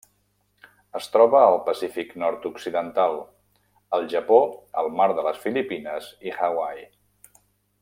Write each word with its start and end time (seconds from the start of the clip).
Es 0.99 1.09
troba 1.15 1.41
al 1.49 1.57
Pacífic 1.67 2.15
nord-occidental: 2.23 3.19
el 3.99 4.09
Japó, 4.15 4.41
el 4.83 4.91
mar 5.03 5.09
de 5.21 5.27
les 5.29 5.45
Filipines 5.45 6.09
i 6.31 6.35
Hawaii. 6.41 6.87